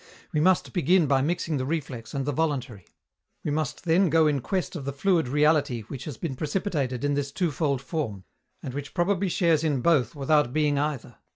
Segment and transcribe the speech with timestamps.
[0.33, 2.87] We must begin by mixing the reflex and the voluntary.
[3.43, 7.13] We must then go in quest of the fluid reality which has been precipitated in
[7.13, 8.23] this twofold form,
[8.63, 11.17] and which probably shares in both without being either.